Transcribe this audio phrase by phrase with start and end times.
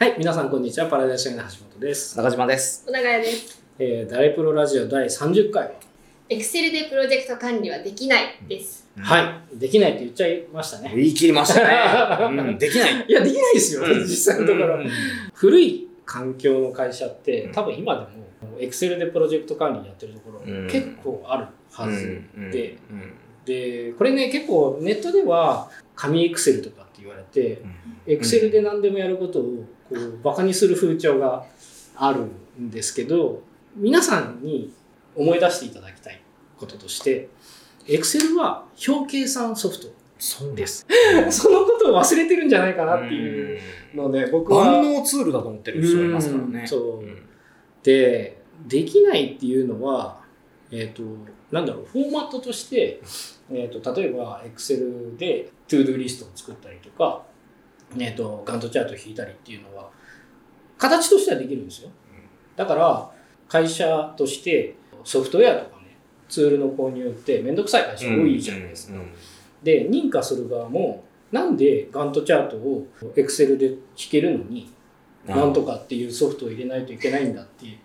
[0.00, 0.86] はい、皆さんこんにちは。
[0.88, 2.16] パラダイスの橋本です。
[2.16, 2.86] 中島です。
[2.86, 3.62] 小長屋です。
[3.78, 5.72] えー、ダイプロラジオ第30回。
[6.30, 8.88] エクセルでプロジェクト管理はできないです。
[8.98, 9.58] はい。
[9.58, 10.90] できないって言っちゃいましたね。
[10.96, 12.24] 言い切りましたね。
[12.32, 13.04] うん、できない。
[13.06, 13.82] いや、できないですよ。
[13.84, 14.76] うん実際のところ。
[14.76, 14.90] うん
[15.34, 23.12] 古い環境の会社ってうん多分今でもエクセルでプロジェクト管理やってるところうん結構あるはずうんで、うん
[23.44, 27.62] でこれね結構ネットでは紙エクセルとか言われて
[28.06, 29.42] エクセルで何でもやることを
[29.88, 31.44] こうバカにする風潮が
[31.96, 32.26] ある
[32.60, 33.42] んですけど
[33.76, 34.72] 皆さんに
[35.14, 36.20] 思い出していただきたい
[36.58, 37.28] こととして
[37.88, 40.86] エクセルは表計算ソフトそうです。
[41.32, 43.58] そのことを忘れてるんじゃないかなっていう
[43.94, 46.60] ので僕は万能ツールだと思ってる人いますからね。
[46.60, 46.68] うん。
[46.68, 47.00] そう。
[47.00, 47.22] うん。
[47.82, 50.19] でできないっていうのは、
[50.72, 51.02] えー、と
[51.50, 53.00] なんだろうフォーマットとして、
[53.50, 57.22] えー、と例えば Excel で ToDo リストを作ったりとか、
[57.96, 59.90] えー、とガントチャートを引いたりっていうのは
[60.78, 61.90] 形としてはできるんですよ。
[62.56, 63.10] だから
[63.48, 65.96] 会社としてソフトウェアとかね
[66.28, 68.98] ツールの購入ってめんどくさい会社多いじゃないですか、
[69.62, 72.86] で認可する側もなんでガントチャートを
[73.16, 73.78] Excel で引
[74.10, 74.70] けるのに
[75.26, 77.78] なんとかっていうソフトを入れないといけないんだっていう。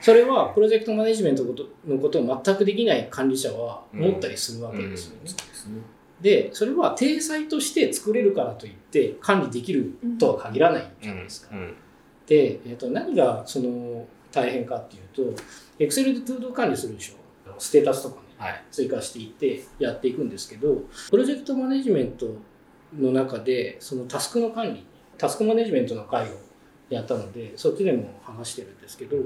[0.00, 5.30] それはプロジェクトマネジメントのことのことを全くできない管理者は思ったりするわけですよね。
[6.20, 11.54] で、それは体裁として作れるからといって管理できるとは限らないじゃないですか。
[12.26, 15.42] で、えー、と何がその大変かっていうと、
[15.78, 17.14] Excel で ToDo 管理するでしょ。
[17.58, 18.64] ステータスとかね、はい。
[18.70, 22.26] 追加していってやっていくんですけど、プロジェクトマネジメント
[22.98, 24.84] の中で、そのタスクの管理、
[25.18, 26.32] タスクマネジメントの会を
[26.90, 29.16] やったので、そっちでも話してるんですけど、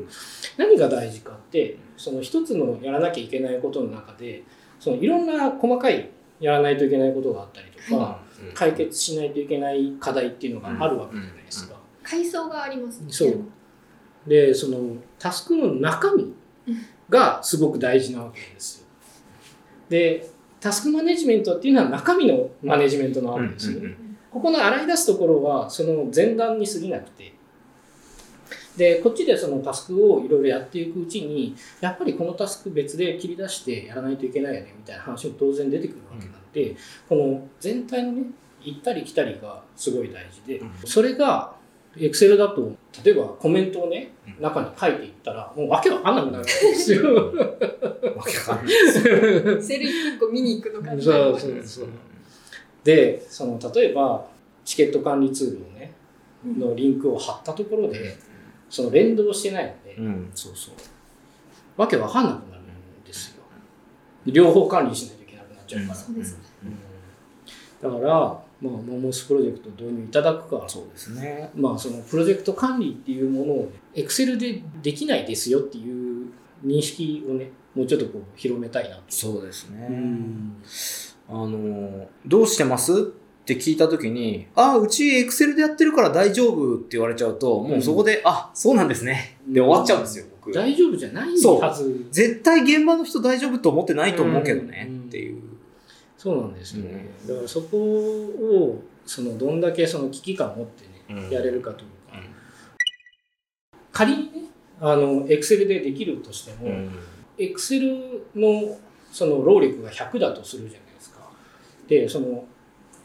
[0.59, 4.45] 何が大事かって、その一つのやらなきゃいけないことの中で、
[4.79, 8.21] そのいろんな細かいやらないといけないことがあったりとか、
[8.53, 11.75] 解決しないといけない課題っていうのがあるわけじゃないですか。
[12.03, 13.07] 階層がありますね。
[13.11, 13.41] そう
[14.27, 16.35] で、そのタスクの中身
[17.09, 18.87] がすごく大事なわけですよ。
[19.89, 20.29] で、
[20.61, 23.97] タスクマネジメントっていうのは中身のマネジメントなわけですよね。
[24.31, 27.35] ここの洗い出すところはその前段に過ぎなくて、
[28.77, 36.77] で、こっちでそのタスクをいろいろやっていくうちに、やっぱりこのタスク別で切り出してやらないといけないよねみたいな話も当然出てくるわけなんで、
[37.09, 38.25] この全体のね、
[38.63, 41.55] 行ったり来たりがすごい大事で、それが
[41.97, 42.75] Excel だと、
[43.05, 47.27] 例えばコメントをね、中に書いていったら、もうわけわかんなくなるわけですよ。
[47.27, 48.75] わけわかんない。
[49.63, 51.87] セル1個見に行くのかそうそうそう。
[52.83, 54.27] で、その例えば
[54.65, 55.93] チケット管理ツールをね、
[56.45, 58.17] のリンクを貼ったところで、
[58.75, 60.75] その連動してないので、うん、そうそう。
[61.81, 63.45] わけわかんなくなるんですよ。
[64.27, 65.95] 両方管理しないといけなくなっちゃうから。
[65.95, 66.41] そうですね。
[67.81, 71.51] だから、まあ、モモスプロジェクトを導入いただくか、そうですね。
[71.55, 76.27] まあ、そのプロジェクト管理っていうものを、エクセルでできないですよっていう
[76.65, 79.03] 認識をね、もうちょっとこう広めたいなと。
[79.09, 79.87] そうですね。
[79.89, 80.57] うん
[81.29, 83.13] あの、どうしてます？
[83.45, 89.37] って聞いたときに、あ、うちエクセルでやってるから大丈夫って言われちゃうと、もうそこで、あ、そうなんですね。
[89.47, 90.51] で終わっちゃうんですよ、僕。
[90.51, 92.07] 大丈夫じゃないはず。
[92.11, 95.43] 絶対現場の人大丈夫と思ってないと思うけどね、うんっていう。
[96.17, 97.11] そうなんですよね。
[97.29, 100.85] だからそこを、そのどんだけその危機感を持って
[101.15, 102.19] ね、うんやれるかというか。
[103.93, 104.31] 仮にね、
[104.81, 106.71] あの、エクセルでできるとしても、
[107.37, 108.79] エクセルの
[109.13, 111.21] その労力が100だとするじゃないですか。
[111.87, 112.47] で、その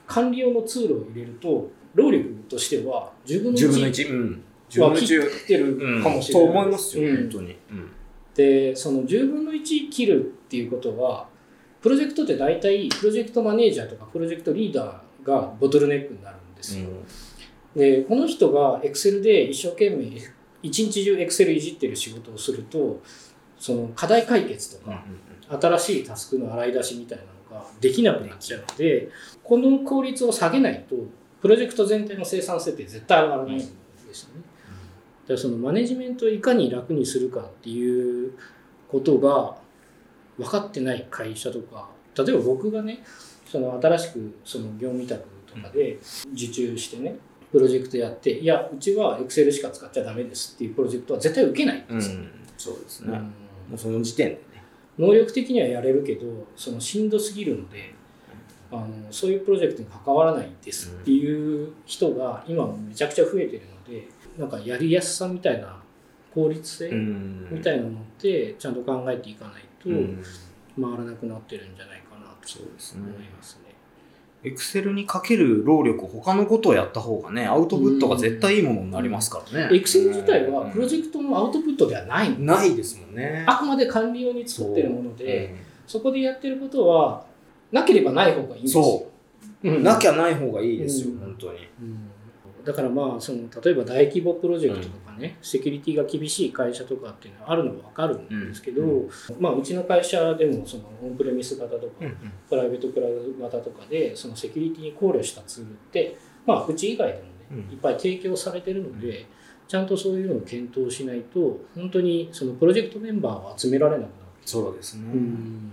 [0.09, 4.09] 管理用のツールを入れると、労力としては10分の10分の1 1。
[4.11, 4.43] うん。
[4.69, 5.43] 10は切1。
[5.43, 6.47] ってるかもしれない。
[6.47, 7.55] と思いますよ、うん本当に。
[8.33, 11.27] で、その10分の1切るっていうことは、
[11.81, 16.87] プロジェクトって大体プロジェクトマネージャーとかプロジェクトリーダーがボトルネックになるんですよ。
[17.75, 20.05] で、この人が Excel で一生懸命
[20.61, 23.01] 一日中 Excel いじってる仕事をすると、
[23.57, 25.05] その課題解決とか、
[25.61, 27.38] 新しいタスクの洗い出しみたいなのが
[27.81, 29.09] できなくなっちゃうので、
[29.43, 30.95] この効率を下げないと、
[31.41, 33.63] プロジェクト全体の生産性って絶対上がらないんで
[34.13, 34.41] すよね。
[35.23, 38.33] だからそのマネジメントをいかに楽にするかっていう
[38.87, 39.57] ことが
[40.37, 43.03] 分かってない会社とか、例えば僕がね、
[43.45, 45.99] その新しくその業務委託とかで
[46.33, 47.15] 受注してね、
[47.51, 52.19] プロジェクトやって、いや、うちは Excel しか使っちゃダメですっていうプロジェクトは絶対受けないんですよ。
[52.57, 53.13] そうですね。
[53.13, 54.58] うんもうその時点でね。
[54.99, 57.95] 能力的にはやれるけどそのしんどすぎるので
[58.71, 64.07] あのそういうプロジェクトに関わらないですっていう人が今めちゃくちゃ増えてるので
[64.37, 65.81] なんかやりやすさみたいな
[66.35, 70.23] 効率性みたいなのってちゃんと考えていかないとうん。
[70.81, 73.05] 回らなくなってるんじゃないかなとそうです思
[73.63, 73.68] ね。
[74.43, 74.83] いますね。
[74.83, 79.75] Excel にかける労力、他のことをやった方がね、アウトプットが絶対いいものになりますからね。
[79.75, 83.43] Excel 自体はプロジェクトのアウトプットではないのないですもんね。
[83.47, 87.25] あくまで管理用に作ってるもので、うんそこでやってることは、
[87.71, 88.83] なければない方がいいんですよ。
[88.83, 89.09] そ
[89.63, 89.79] うう。
[89.79, 91.57] んなきゃない方がいいですよ、うん本当に。
[91.81, 92.08] うん
[92.69, 102.15] だからまあその例えば大規模プロジェクトとかね、セキュリティが厳しい会社とかっていうのはあるのは分かるんですけど、うまあ、うちの会社でもそのオンプレミス型とか、うん
[102.47, 107.57] プライベートクラウド型とかでそのセキュリティに考慮したツールって、まあ、うち以外でもね、うん。
[107.73, 109.25] いっぱい提供されてるので、
[109.67, 114.11] ちゃんとそういうのを検討しないと本当にそのプロジェクトメンバーを集められなくなる。
[114.45, 115.05] そうですね。
[115.11, 115.71] うん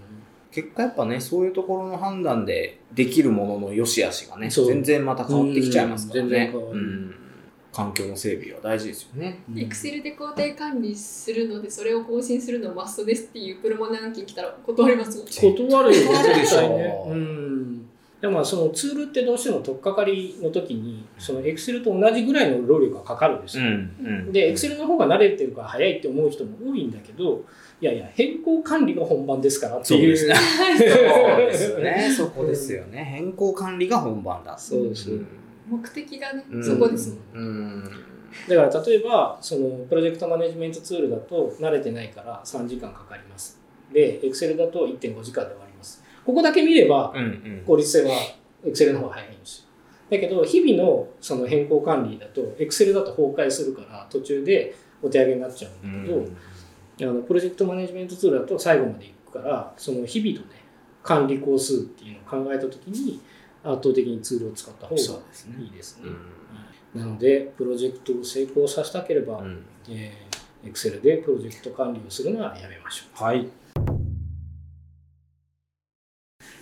[0.50, 6.52] 結果やっぱね、そういうところの判断でできるものの良し悪しがね、全然また変わってきちゃいますからね。
[6.54, 7.14] うん
[7.76, 9.43] 環境の整備は大事ですよね。
[9.50, 9.58] うん。
[9.58, 17.06] エクセルで工程管理するのでそれを更新するのマストですっていうプロマネ案件来たら断りますもん断るよ断るでしょ
[18.20, 27.44] でもまあそのツールってどうしても取っかかりの時にその Excel と同じぐらいの労力がかかるんですよ、んで Excel の方が慣れてるから早いって思う人も多いんだけど
[27.80, 30.34] いやいや変更管理が本番ですからっていうそうですね。
[30.78, 32.10] そうですよね。
[32.16, 33.04] そこですよね。
[33.04, 34.56] 変更管理が本番だ。
[34.56, 35.26] そうですん
[35.68, 37.84] 目的がねうんそこですもんうん。
[38.48, 43.60] だから例えばそのプロジェクトマネジメントツールだと慣れてないから3時間かかります
[43.92, 45.65] で Excel だと1.5時間で終わ
[46.26, 47.14] ここだけ見れば。
[47.64, 48.17] 効率性は
[48.64, 49.64] Excel の方が早いんですよ。
[50.11, 60.61] だけど、日々のその変更管理だと、Excel だと崩壊するから、途中でお手上げになっちゃうんだけど、あのプロジェクトマネジメントツールだと最後までいくから、その日々のね、
[61.02, 63.20] 管理工数っていうのを考えたときに、
[63.62, 65.05] 圧倒的にツールを使った方がい
[65.67, 66.08] いですね。
[66.08, 66.17] うん
[66.94, 70.37] なので、プロジェクトを成功させたければ、うんえー
[70.67, 73.25] Excel でプロジェクト管理をするのはやめましょう。
[73.25, 73.46] はい。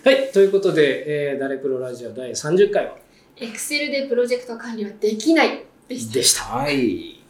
[0.03, 2.95] はい、ということで、えー、ダレプロラジオ第30回は？
[3.37, 6.43] エクセルでプロジェクト管理はできないでしたでした。
[6.43, 7.21] はい。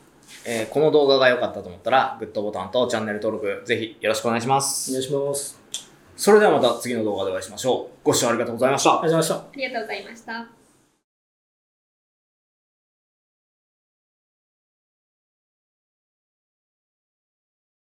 [0.48, 4.92] えーこの動画が良かったと思ったら、グッドボタンとチャンネル登録、ぜひよろしくお願いしまおす。
[4.92, 5.60] 願いします。
[6.16, 8.00] それではまた次の動画でお会いしましょう。
[8.04, 9.36] ご視聴ありがとうございましたありがとうございました。
[9.36, 10.65] ありがとうございました